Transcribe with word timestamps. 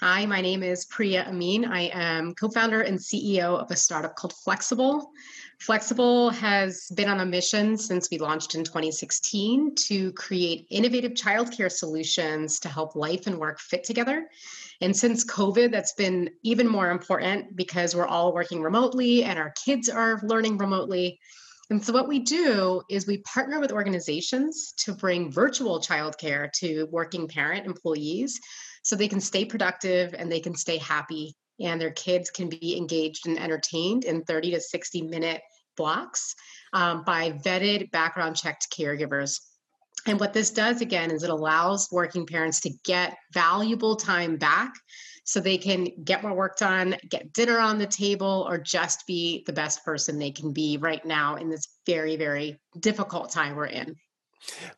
Hi, 0.00 0.26
my 0.26 0.40
name 0.40 0.64
is 0.64 0.86
Priya 0.86 1.24
Amin. 1.28 1.64
I 1.64 1.82
am 1.92 2.34
co 2.34 2.48
founder 2.48 2.80
and 2.80 2.98
CEO 2.98 3.56
of 3.56 3.70
a 3.70 3.76
startup 3.76 4.16
called 4.16 4.34
Flexable. 4.34 5.06
Flexable 5.64 6.32
has 6.34 6.90
been 6.96 7.08
on 7.08 7.20
a 7.20 7.24
mission 7.24 7.78
since 7.78 8.10
we 8.10 8.18
launched 8.18 8.56
in 8.56 8.64
2016 8.64 9.76
to 9.76 10.12
create 10.14 10.66
innovative 10.68 11.12
childcare 11.12 11.70
solutions 11.70 12.58
to 12.58 12.68
help 12.68 12.96
life 12.96 13.28
and 13.28 13.38
work 13.38 13.60
fit 13.60 13.84
together. 13.84 14.28
And 14.80 14.96
since 14.96 15.24
COVID, 15.24 15.70
that's 15.70 15.92
been 15.92 16.28
even 16.42 16.66
more 16.66 16.90
important 16.90 17.54
because 17.54 17.94
we're 17.94 18.08
all 18.08 18.34
working 18.34 18.62
remotely 18.62 19.22
and 19.22 19.38
our 19.38 19.54
kids 19.64 19.88
are 19.88 20.20
learning 20.24 20.58
remotely. 20.58 21.20
And 21.70 21.82
so, 21.82 21.92
what 21.92 22.08
we 22.08 22.18
do 22.18 22.82
is 22.90 23.06
we 23.06 23.18
partner 23.18 23.60
with 23.60 23.70
organizations 23.70 24.74
to 24.78 24.92
bring 24.92 25.30
virtual 25.30 25.78
childcare 25.78 26.50
to 26.54 26.88
working 26.90 27.28
parent 27.28 27.64
employees 27.64 28.40
so 28.84 28.94
they 28.94 29.08
can 29.08 29.20
stay 29.20 29.44
productive 29.44 30.14
and 30.16 30.30
they 30.30 30.40
can 30.40 30.54
stay 30.54 30.78
happy 30.78 31.34
and 31.60 31.80
their 31.80 31.90
kids 31.90 32.30
can 32.30 32.48
be 32.48 32.76
engaged 32.76 33.26
and 33.26 33.38
entertained 33.38 34.04
in 34.04 34.22
30 34.22 34.52
to 34.52 34.60
60 34.60 35.02
minute 35.02 35.42
blocks 35.76 36.34
um, 36.72 37.02
by 37.02 37.32
vetted 37.32 37.90
background 37.90 38.36
checked 38.36 38.68
caregivers 38.70 39.40
and 40.06 40.20
what 40.20 40.32
this 40.32 40.50
does 40.50 40.80
again 40.80 41.10
is 41.10 41.22
it 41.22 41.30
allows 41.30 41.88
working 41.90 42.26
parents 42.26 42.60
to 42.60 42.70
get 42.84 43.16
valuable 43.32 43.96
time 43.96 44.36
back 44.36 44.72
so 45.24 45.40
they 45.40 45.56
can 45.56 45.88
get 46.04 46.22
more 46.22 46.34
work 46.34 46.58
done, 46.58 46.96
get 47.08 47.32
dinner 47.32 47.58
on 47.58 47.78
the 47.78 47.86
table, 47.86 48.46
or 48.46 48.58
just 48.58 49.06
be 49.06 49.42
the 49.46 49.52
best 49.52 49.82
person 49.82 50.18
they 50.18 50.30
can 50.30 50.52
be 50.52 50.76
right 50.76 51.04
now 51.06 51.36
in 51.36 51.48
this 51.48 51.66
very, 51.86 52.16
very 52.16 52.60
difficult 52.78 53.32
time 53.32 53.56
we're 53.56 53.66
in. 53.66 53.96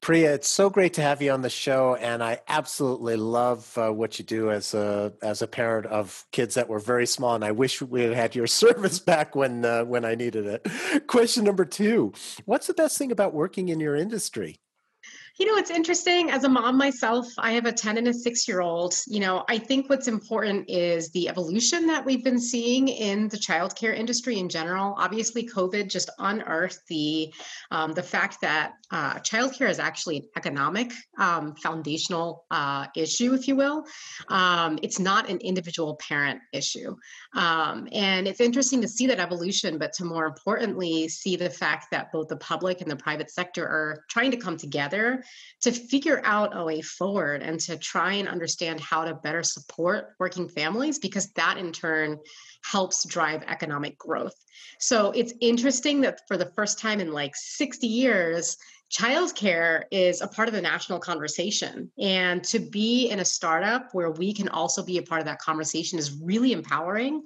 Priya, 0.00 0.34
it's 0.34 0.48
so 0.48 0.70
great 0.70 0.94
to 0.94 1.02
have 1.02 1.22
you 1.22 1.30
on 1.30 1.42
the 1.42 1.50
show, 1.50 1.94
and 1.96 2.22
I 2.22 2.40
absolutely 2.48 3.16
love 3.16 3.76
uh, 3.78 3.92
what 3.92 4.18
you 4.18 4.24
do 4.24 4.50
as 4.50 4.74
a 4.74 5.12
as 5.22 5.42
a 5.42 5.46
parent 5.46 5.86
of 5.86 6.24
kids 6.32 6.54
that 6.54 6.68
were 6.68 6.78
very 6.78 7.06
small. 7.06 7.34
And 7.34 7.44
I 7.44 7.52
wish 7.52 7.80
we 7.80 8.02
had 8.02 8.14
had 8.14 8.34
your 8.34 8.46
service 8.62 8.98
back 8.98 9.36
when 9.36 9.64
uh, 9.64 9.84
when 9.84 10.04
I 10.04 10.14
needed 10.14 10.46
it. 10.46 11.06
Question 11.06 11.44
number 11.44 11.64
two: 11.64 12.12
What's 12.44 12.66
the 12.66 12.74
best 12.74 12.98
thing 12.98 13.12
about 13.12 13.34
working 13.34 13.68
in 13.68 13.80
your 13.80 13.96
industry? 13.96 14.58
You 15.38 15.46
know, 15.46 15.56
it's 15.56 15.70
interesting. 15.70 16.30
As 16.30 16.44
a 16.44 16.48
mom 16.48 16.76
myself, 16.76 17.26
I 17.38 17.52
have 17.52 17.64
a 17.64 17.72
10 17.72 17.96
and 17.96 18.08
a 18.08 18.12
six 18.12 18.46
year 18.46 18.60
old. 18.60 18.94
You 19.06 19.20
know, 19.20 19.44
I 19.48 19.56
think 19.56 19.88
what's 19.88 20.06
important 20.06 20.68
is 20.68 21.10
the 21.10 21.28
evolution 21.28 21.86
that 21.86 22.04
we've 22.04 22.22
been 22.22 22.38
seeing 22.38 22.88
in 22.88 23.28
the 23.28 23.38
childcare 23.38 23.96
industry 23.96 24.38
in 24.38 24.48
general. 24.50 24.94
Obviously, 24.98 25.48
COVID 25.48 25.88
just 25.88 26.10
unearthed 26.18 26.86
the 26.88 27.32
um, 27.70 27.92
the 27.92 28.02
fact 28.02 28.42
that 28.42 28.74
uh, 28.92 29.14
childcare 29.20 29.70
is 29.70 29.78
actually 29.78 30.18
an 30.18 30.28
economic 30.36 30.92
um, 31.18 31.54
foundational 31.56 32.44
uh, 32.50 32.86
issue, 32.94 33.32
if 33.32 33.48
you 33.48 33.56
will. 33.56 33.84
Um, 34.28 34.78
it's 34.82 34.98
not 34.98 35.30
an 35.30 35.38
individual 35.38 35.96
parent 35.96 36.40
issue. 36.52 36.94
Um, 37.34 37.88
and 37.90 38.28
it's 38.28 38.40
interesting 38.40 38.82
to 38.82 38.88
see 38.88 39.06
that 39.06 39.18
evolution, 39.18 39.78
but 39.78 39.94
to 39.94 40.04
more 40.04 40.26
importantly, 40.26 41.08
see 41.08 41.36
the 41.36 41.48
fact 41.48 41.86
that 41.90 42.12
both 42.12 42.28
the 42.28 42.36
public 42.36 42.82
and 42.82 42.90
the 42.90 42.96
private 42.96 43.30
sector 43.30 43.66
are 43.66 44.04
trying 44.10 44.30
to 44.30 44.36
come 44.36 44.58
together 44.58 45.24
to 45.62 45.72
figure 45.72 46.20
out 46.24 46.54
a 46.54 46.62
way 46.62 46.82
forward 46.82 47.42
and 47.42 47.58
to 47.60 47.78
try 47.78 48.12
and 48.12 48.28
understand 48.28 48.78
how 48.78 49.04
to 49.04 49.14
better 49.14 49.42
support 49.42 50.14
working 50.18 50.48
families 50.50 50.98
because 50.98 51.32
that 51.32 51.56
in 51.56 51.72
turn 51.72 52.18
helps 52.62 53.04
drive 53.04 53.42
economic 53.48 53.96
growth. 53.96 54.34
So 54.78 55.12
it's 55.12 55.32
interesting 55.40 56.02
that 56.02 56.20
for 56.28 56.36
the 56.36 56.52
first 56.56 56.78
time 56.78 57.00
in 57.00 57.12
like 57.12 57.34
60 57.36 57.86
years, 57.86 58.56
childcare 58.92 59.84
is 59.90 60.20
a 60.20 60.28
part 60.28 60.48
of 60.48 60.54
the 60.54 60.60
national 60.60 60.98
conversation. 60.98 61.90
And 61.98 62.44
to 62.44 62.58
be 62.58 63.08
in 63.08 63.20
a 63.20 63.24
startup 63.24 63.88
where 63.92 64.10
we 64.10 64.32
can 64.34 64.48
also 64.48 64.84
be 64.84 64.98
a 64.98 65.02
part 65.02 65.20
of 65.20 65.26
that 65.26 65.38
conversation 65.38 65.98
is 65.98 66.20
really 66.22 66.52
empowering. 66.52 67.22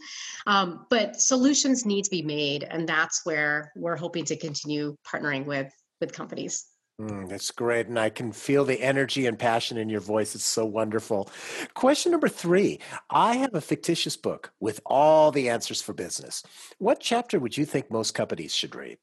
Um, 0.47 0.87
but 0.91 1.21
solutions 1.21 1.85
need 1.85 2.05
to 2.05 2.11
be 2.11 2.23
made. 2.23 2.63
And 2.65 2.89
that's 2.89 3.27
where 3.27 3.73
we're 3.75 3.97
hoping 3.97 4.25
to 4.27 4.37
continue 4.37 4.97
partnering 5.07 5.45
with, 5.45 5.73
with 6.01 6.13
companies. 6.13 6.67
Mm, 7.01 7.29
that's 7.29 7.51
great. 7.51 7.89
And 7.89 7.99
I 7.99 8.09
can 8.09 8.33
feel 8.33 8.65
the 8.65 8.81
energy 8.81 9.27
and 9.27 9.39
passion 9.39 9.77
in 9.77 9.91
your 9.91 10.01
voice. 10.01 10.35
It's 10.35 10.45
so 10.45 10.65
wonderful. 10.65 11.29
Question 11.75 12.13
number 12.13 12.29
three 12.29 12.79
I 13.11 13.37
have 13.37 13.55
a 13.55 13.61
fictitious 13.61 14.17
book 14.17 14.53
with 14.61 14.81
all 14.87 15.31
the 15.31 15.51
answers 15.51 15.83
for 15.83 15.93
business. 15.93 16.43
What 16.79 17.01
chapter 17.01 17.39
would 17.39 17.57
you 17.57 17.67
think 17.67 17.91
most 17.91 18.15
companies 18.15 18.55
should 18.55 18.75
read? 18.75 18.99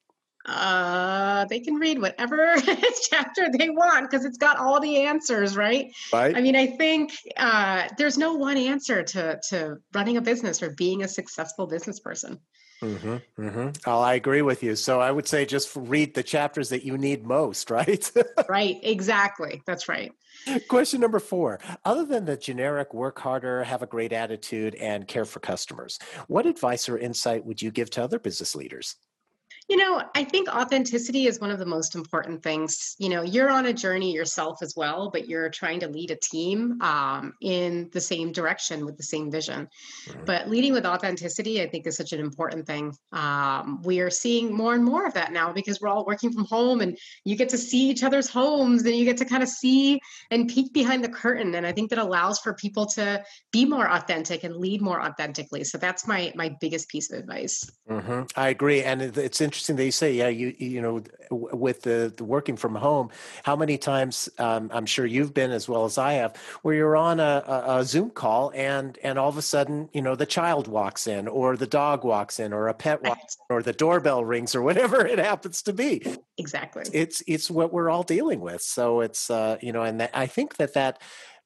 Uh, 0.45 1.45
they 1.45 1.59
can 1.59 1.75
read 1.75 2.01
whatever 2.01 2.55
chapter 3.09 3.49
they 3.49 3.69
want 3.69 4.09
because 4.09 4.25
it's 4.25 4.37
got 4.37 4.57
all 4.57 4.79
the 4.79 4.97
answers, 4.97 5.55
right? 5.55 5.91
Right. 6.11 6.35
I 6.35 6.41
mean, 6.41 6.55
I 6.55 6.67
think 6.67 7.13
uh, 7.37 7.87
there's 7.97 8.17
no 8.17 8.33
one 8.33 8.57
answer 8.57 9.03
to 9.03 9.39
to 9.49 9.77
running 9.93 10.17
a 10.17 10.21
business 10.21 10.61
or 10.61 10.71
being 10.71 11.03
a 11.03 11.07
successful 11.07 11.67
business 11.67 11.99
person. 11.99 12.39
Mm-hmm, 12.83 13.41
mm-hmm. 13.41 13.69
Oh, 13.85 14.01
I 14.01 14.15
agree 14.15 14.41
with 14.41 14.61
you. 14.61 14.75
So 14.75 14.99
I 14.99 15.09
would 15.09 15.27
say 15.27 15.45
just 15.45 15.73
read 15.75 16.13
the 16.13 16.23
chapters 16.23 16.69
that 16.69 16.83
you 16.83 16.97
need 16.97 17.25
most, 17.25 17.69
right? 17.71 18.11
right, 18.49 18.77
exactly. 18.83 19.61
That's 19.65 19.87
right. 19.87 20.11
Question 20.67 20.99
number 20.99 21.19
four 21.19 21.59
Other 21.85 22.05
than 22.05 22.25
the 22.25 22.35
generic 22.35 22.93
work 22.93 23.19
harder, 23.19 23.63
have 23.63 23.81
a 23.81 23.87
great 23.87 24.11
attitude, 24.11 24.75
and 24.75 25.07
care 25.07 25.25
for 25.25 25.39
customers, 25.39 25.99
what 26.27 26.45
advice 26.45 26.89
or 26.89 26.97
insight 26.97 27.45
would 27.45 27.61
you 27.61 27.71
give 27.71 27.89
to 27.91 28.03
other 28.03 28.19
business 28.19 28.55
leaders? 28.55 28.95
You 29.69 29.77
know, 29.77 30.03
I 30.13 30.23
think 30.25 30.49
authenticity 30.49 31.27
is 31.27 31.39
one 31.39 31.49
of 31.49 31.57
the 31.57 31.65
most 31.65 31.95
important 31.95 32.43
things. 32.43 32.95
You 32.99 33.09
know, 33.09 33.21
you're 33.21 33.49
on 33.49 33.67
a 33.67 33.73
journey 33.73 34.11
yourself 34.11 34.61
as 34.61 34.73
well, 34.75 35.09
but 35.09 35.27
you're 35.27 35.49
trying 35.49 35.79
to 35.81 35.87
lead 35.87 36.11
a 36.11 36.17
team 36.17 36.81
um, 36.81 37.33
in 37.41 37.89
the 37.93 38.01
same 38.01 38.33
direction 38.33 38.85
with 38.85 38.97
the 38.97 39.03
same 39.03 39.31
vision. 39.31 39.69
Mm-hmm. 40.07 40.25
But 40.25 40.49
leading 40.49 40.73
with 40.73 40.85
authenticity, 40.85 41.61
I 41.61 41.67
think, 41.67 41.87
is 41.87 41.95
such 41.95 42.11
an 42.11 42.19
important 42.19 42.67
thing. 42.67 42.93
Um, 43.13 43.81
we 43.83 44.01
are 44.01 44.09
seeing 44.09 44.53
more 44.53 44.73
and 44.73 44.83
more 44.83 45.07
of 45.07 45.13
that 45.13 45.31
now 45.31 45.53
because 45.53 45.79
we're 45.79 45.89
all 45.89 46.05
working 46.05 46.33
from 46.33 46.45
home 46.45 46.81
and 46.81 46.97
you 47.23 47.37
get 47.37 47.49
to 47.49 47.57
see 47.57 47.89
each 47.89 48.03
other's 48.03 48.29
homes 48.29 48.83
and 48.83 48.95
you 48.95 49.05
get 49.05 49.17
to 49.17 49.25
kind 49.25 49.43
of 49.43 49.49
see 49.49 49.99
and 50.29 50.49
peek 50.49 50.73
behind 50.73 51.03
the 51.03 51.09
curtain. 51.09 51.55
And 51.55 51.65
I 51.65 51.71
think 51.71 51.89
that 51.91 51.99
allows 51.99 52.39
for 52.39 52.53
people 52.53 52.85
to 52.87 53.23
be 53.53 53.65
more 53.65 53.89
authentic 53.89 54.43
and 54.43 54.57
lead 54.57 54.81
more 54.81 55.01
authentically. 55.01 55.63
So 55.63 55.77
that's 55.77 56.05
my 56.05 56.33
my 56.35 56.53
biggest 56.59 56.89
piece 56.89 57.11
of 57.11 57.19
advice. 57.19 57.69
Mm-hmm. 57.89 58.23
I 58.35 58.49
agree, 58.49 58.83
and 58.83 59.01
it's 59.01 59.39
interesting 59.39 59.52
interesting 59.53 59.75
that 59.75 59.85
you 59.85 59.91
say, 59.91 60.11
yeah, 60.11 60.29
you 60.29 60.55
you 60.57 60.81
know, 60.81 61.03
with 61.29 61.83
the, 61.83 62.11
the 62.17 62.23
working 62.23 62.57
from 62.57 62.73
home, 62.73 63.09
how 63.43 63.55
many 63.55 63.77
times 63.77 64.27
um, 64.39 64.71
I'm 64.73 64.87
sure 64.87 65.05
you've 65.05 65.31
been 65.31 65.51
as 65.51 65.69
well 65.69 65.85
as 65.85 65.99
I 65.99 66.13
have, 66.13 66.35
where 66.63 66.73
you're 66.73 66.97
on 66.97 67.19
a, 67.19 67.43
a, 67.45 67.77
a, 67.77 67.83
Zoom 67.85 68.09
call 68.09 68.51
and 68.55 68.97
and 69.03 69.19
all 69.19 69.29
of 69.29 69.37
a 69.37 69.43
sudden, 69.43 69.89
you 69.93 70.01
know, 70.01 70.15
the 70.15 70.25
child 70.25 70.67
walks 70.67 71.05
in, 71.05 71.27
or 71.27 71.55
the 71.55 71.67
dog 71.67 72.03
walks 72.03 72.39
in, 72.39 72.51
or 72.51 72.67
a 72.67 72.73
pet 72.73 73.03
walks, 73.03 73.35
in, 73.35 73.55
or 73.55 73.61
the 73.61 73.73
doorbell 73.73 74.25
rings, 74.25 74.55
or 74.55 74.63
whatever 74.63 75.05
it 75.05 75.19
happens 75.19 75.61
to 75.61 75.73
be. 75.73 76.03
Exactly. 76.39 76.83
It's 76.91 77.21
it's 77.27 77.51
what 77.51 77.71
we're 77.71 77.91
all 77.91 78.03
dealing 78.03 78.39
with. 78.39 78.63
So 78.63 79.01
it's 79.01 79.29
uh, 79.29 79.57
you 79.61 79.71
know, 79.71 79.83
and 79.83 79.99
that, 80.01 80.09
I 80.15 80.25
think 80.25 80.57
that 80.57 80.73
that, 80.73 80.99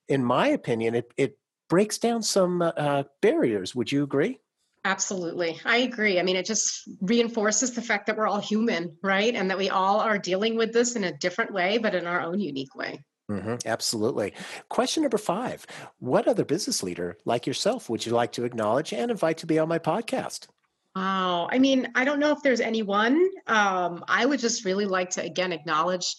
in 0.08 0.24
my 0.24 0.48
opinion, 0.48 0.96
it 0.96 1.12
it 1.18 1.38
breaks 1.70 1.98
down 1.98 2.24
some 2.24 2.62
uh, 2.62 3.04
barriers. 3.22 3.76
Would 3.76 3.92
you 3.92 4.04
agree? 4.04 4.40
Absolutely. 4.88 5.60
I 5.66 5.80
agree. 5.80 6.18
I 6.18 6.24
mean, 6.24 6.38
it 6.38 6.46
just 6.46 6.88
reinforces 7.02 7.74
the 7.74 7.82
fact 7.82 8.08
that 8.08 8.16
we're 8.16 8.26
all 8.26 8.40
human, 8.40 8.96
right? 9.04 9.36
And 9.36 9.50
that 9.50 9.58
we 9.58 9.70
all 9.70 10.00
are 10.00 10.18
dealing 10.18 10.56
with 10.56 10.72
this 10.72 10.96
in 10.96 11.04
a 11.04 11.12
different 11.12 11.52
way, 11.52 11.78
but 11.78 11.94
in 11.94 12.08
our 12.08 12.22
own 12.22 12.40
unique 12.40 12.74
way. 12.74 13.04
Mm-hmm, 13.30 13.56
absolutely. 13.66 14.34
Question 14.70 15.04
number 15.04 15.18
five 15.18 15.68
What 16.00 16.26
other 16.26 16.46
business 16.46 16.84
leader 16.84 17.18
like 17.26 17.46
yourself 17.46 17.90
would 17.90 18.06
you 18.06 18.14
like 18.14 18.32
to 18.34 18.46
acknowledge 18.46 18.94
and 18.94 19.12
invite 19.12 19.40
to 19.40 19.46
be 19.46 19.60
on 19.60 19.68
my 19.68 19.78
podcast? 19.78 20.48
Wow. 20.96 21.50
I 21.52 21.60
mean, 21.60 21.90
I 21.94 22.06
don't 22.06 22.20
know 22.20 22.32
if 22.32 22.42
there's 22.42 22.62
anyone. 22.62 23.30
Um, 23.46 24.06
I 24.08 24.26
would 24.26 24.40
just 24.40 24.64
really 24.64 24.86
like 24.86 25.10
to, 25.12 25.22
again, 25.22 25.52
acknowledge 25.52 26.16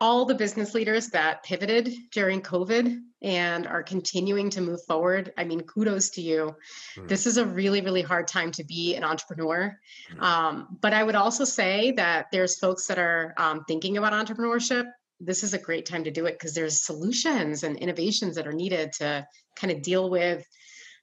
all 0.00 0.24
the 0.24 0.34
business 0.34 0.74
leaders 0.74 1.08
that 1.08 1.42
pivoted 1.42 1.92
during 2.10 2.40
COVID 2.40 3.00
and 3.22 3.66
are 3.66 3.82
continuing 3.82 4.48
to 4.50 4.62
move 4.62 4.82
forward. 4.86 5.32
I 5.36 5.44
mean, 5.44 5.60
kudos 5.60 6.10
to 6.10 6.22
you. 6.22 6.56
Mm. 6.96 7.08
This 7.08 7.26
is 7.26 7.36
a 7.36 7.44
really, 7.44 7.82
really 7.82 8.00
hard 8.00 8.26
time 8.26 8.50
to 8.52 8.64
be 8.64 8.94
an 8.94 9.04
entrepreneur. 9.04 9.78
Mm. 10.14 10.22
Um, 10.22 10.78
but 10.80 10.94
I 10.94 11.02
would 11.02 11.16
also 11.16 11.44
say 11.44 11.92
that 11.92 12.26
there's 12.32 12.58
folks 12.58 12.86
that 12.86 12.98
are 12.98 13.34
um, 13.36 13.64
thinking 13.68 13.98
about 13.98 14.14
entrepreneurship. 14.14 14.90
This 15.20 15.44
is 15.44 15.52
a 15.52 15.58
great 15.58 15.84
time 15.84 16.04
to 16.04 16.10
do 16.10 16.24
it 16.24 16.32
because 16.32 16.54
there's 16.54 16.82
solutions 16.82 17.62
and 17.62 17.76
innovations 17.76 18.36
that 18.36 18.46
are 18.46 18.52
needed 18.52 18.92
to 18.94 19.26
kind 19.54 19.70
of 19.70 19.82
deal 19.82 20.08
with 20.08 20.46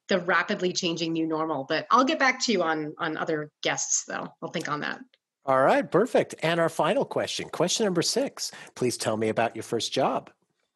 the 0.10 0.20
rapidly 0.22 0.74
changing 0.74 1.14
new 1.14 1.28
normal. 1.28 1.66
But 1.70 1.86
I'll 1.92 2.04
get 2.04 2.18
back 2.18 2.44
to 2.46 2.52
you 2.52 2.64
on 2.64 2.96
on 2.98 3.16
other 3.16 3.52
guests, 3.62 4.06
though. 4.08 4.28
I'll 4.42 4.50
think 4.50 4.70
on 4.70 4.80
that. 4.80 5.00
All 5.48 5.62
right, 5.62 5.90
perfect. 5.90 6.36
And 6.44 6.60
our 6.60 6.68
final 6.68 7.06
question, 7.06 7.48
question 7.48 7.86
number 7.86 8.02
six. 8.02 8.52
Please 8.76 8.98
tell 8.98 9.16
me 9.16 9.30
about 9.30 9.56
your 9.56 9.64
first 9.64 9.94
job. 9.94 10.30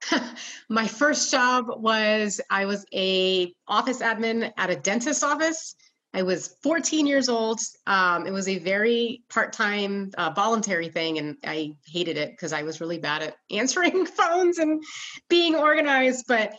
My 0.70 0.88
first 0.88 1.30
job 1.30 1.66
was 1.76 2.40
I 2.50 2.66
was 2.66 2.86
a 2.94 3.54
office 3.68 4.00
admin 4.00 4.50
at 4.56 4.70
a 4.70 4.78
dentist's 4.78 5.24
office. 5.24 5.76
I 6.14 6.24
was 6.24 6.56
14 6.64 7.06
years 7.06 7.28
old. 7.28 7.60
Um, 7.86 8.26
it 8.26 8.32
was 8.32 8.48
a 8.48 8.60
very 8.60 9.24
part-time, 9.30 10.12
uh, 10.18 10.32
voluntary 10.32 10.88
thing, 10.88 11.18
and 11.18 11.36
I 11.44 11.76
hated 11.86 12.18
it 12.18 12.32
because 12.32 12.54
I 12.54 12.64
was 12.64 12.80
really 12.80 12.98
bad 12.98 13.24
at 13.24 13.36
answering 13.52 14.06
phones 14.18 14.58
and 14.58 14.82
being 15.30 15.56
organized. 15.56 16.26
But 16.30 16.54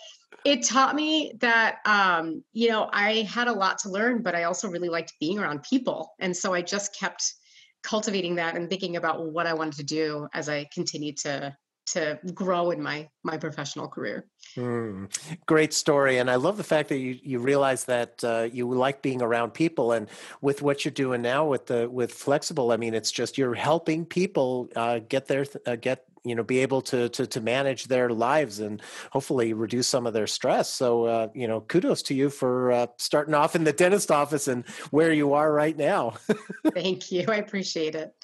it 0.45 0.65
taught 0.65 0.95
me 0.95 1.33
that 1.41 1.79
um, 1.87 2.45
you 2.53 2.69
know 2.69 2.91
I 2.93 3.23
had 3.23 3.49
a 3.49 3.53
lot 3.53 3.79
to 3.81 3.91
learn, 3.91 4.23
but 4.23 4.35
I 4.35 4.45
also 4.45 4.69
really 4.69 4.91
liked 4.91 5.15
being 5.19 5.39
around 5.39 5.63
people, 5.63 6.13
and 6.19 6.37
so 6.37 6.53
I 6.53 6.61
just 6.61 6.95
kept 6.99 7.35
cultivating 7.83 8.37
that 8.37 8.57
and 8.57 8.69
thinking 8.69 8.97
about 8.97 9.27
what 9.27 9.47
I 9.47 9.55
wanted 9.55 9.75
to 9.75 9.85
do 9.85 10.29
as 10.33 10.49
I 10.49 10.67
continued 10.73 11.17
to 11.19 11.57
to 11.85 12.19
grow 12.33 12.71
in 12.71 12.81
my 12.81 13.09
my 13.25 13.37
professional 13.37 13.89
career. 13.89 14.27
Mm, 14.57 15.11
great 15.47 15.73
story, 15.73 16.19
and 16.19 16.31
I 16.31 16.37
love 16.37 16.57
the 16.57 16.65
fact 16.65 16.89
that 16.91 16.99
you 16.99 17.19
you 17.23 17.39
realize 17.39 17.85
that 17.85 18.23
uh, 18.23 18.49
you 18.53 18.71
like 18.73 19.03
being 19.03 19.21
around 19.21 19.53
people, 19.53 19.93
and 19.93 20.09
with 20.41 20.63
what 20.63 20.85
you're 20.85 20.93
doing 20.93 21.23
now 21.23 21.45
with 21.45 21.67
the 21.67 21.89
with 21.91 22.15
flexable, 22.15 22.73
I 22.73 22.77
mean, 22.77 22.95
it's 22.95 23.11
just 23.11 23.37
you're 23.37 23.55
helping 23.55 24.07
people 24.07 24.69
uh, 24.77 25.01
get 25.01 25.27
their 25.27 25.45
uh, 25.67 25.77
get 25.77 26.05
you 26.25 26.35
know 26.35 26.43
be 26.43 26.61
able 26.61 26.81
to 26.83 27.09
to 27.11 27.27
to 27.27 27.41
manage 27.41 27.85
their 27.85 28.11
lives 28.11 28.61
and 28.61 28.81
hopefully 29.11 29.53
reduce 29.53 29.89
some 29.89 30.07
of 30.07 30.13
their 30.13 30.27
stress. 30.27 30.73
So 30.73 31.05
uh, 31.05 31.29
you 31.35 31.49
know 31.49 31.61
kudos 31.61 32.03
to 32.05 32.15
you 32.15 32.31
for 32.31 32.73
uh, 32.73 32.87
starting 32.99 33.35
off 33.35 33.57
in 33.57 33.65
the 33.65 33.73
dentist 33.73 34.11
office 34.11 34.49
and 34.49 34.67
where 34.91 35.13
you 35.13 35.35
are 35.35 35.53
right 35.53 35.77
now. 35.77 36.15
Thank 36.75 37.13
you. 37.13 37.25
I 37.29 37.37
appreciate 37.37 37.95
it. 37.95 38.15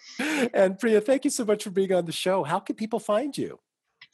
And 0.52 0.78
priya 0.78 1.00
thank 1.00 1.24
you 1.24 1.30
so 1.30 1.44
much 1.44 1.64
for 1.64 1.70
being 1.70 1.92
on 1.92 2.04
the 2.04 2.12
show. 2.12 2.42
How 2.42 2.58
can 2.58 2.76
people 2.76 2.98
find 2.98 3.36
you 3.36 3.58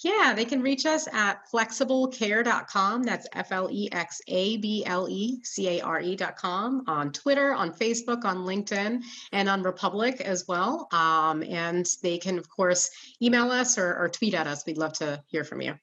yeah, 0.02 0.34
they 0.34 0.44
can 0.44 0.60
reach 0.60 0.86
us 0.86 1.06
at 1.12 1.48
flexablecare.com. 1.52 3.02
That's 3.04 3.26
F 3.32 3.52
L 3.52 3.68
E 3.70 3.88
X 3.92 4.20
A 4.28 4.56
B 4.56 4.84
L 4.84 5.08
E 5.08 5.40
C 5.44 5.78
A 5.78 5.80
R 5.82 6.00
E.com 6.00 6.84
on 6.86 7.12
Twitter, 7.12 7.54
on 7.54 7.72
Facebook, 7.72 8.24
on 8.24 8.38
LinkedIn, 8.38 9.02
and 9.32 9.48
on 9.48 9.62
Republic 9.62 10.20
as 10.20 10.46
well. 10.48 10.88
Um, 10.92 11.42
and 11.42 11.86
they 12.02 12.18
can, 12.18 12.38
of 12.38 12.48
course, 12.48 12.90
email 13.22 13.50
us 13.50 13.78
or, 13.78 13.96
or 13.96 14.08
tweet 14.08 14.34
at 14.34 14.46
us. 14.46 14.66
We'd 14.66 14.78
love 14.78 14.94
to 14.94 15.22
hear 15.26 15.44
from 15.44 15.60
you. 15.62 15.74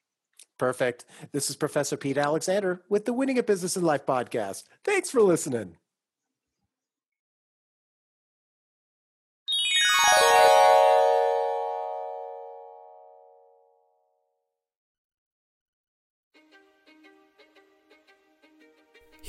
Perfect. 0.58 1.04
This 1.32 1.50
is 1.50 1.56
Professor 1.56 1.96
Pete 1.96 2.18
Alexander 2.18 2.82
with 2.88 3.04
the 3.04 3.12
Winning 3.12 3.38
at 3.38 3.46
Business 3.46 3.74
and 3.76 3.84
Life 3.84 4.06
podcast. 4.06 4.64
Thanks 4.84 5.10
for 5.10 5.22
listening. 5.22 5.76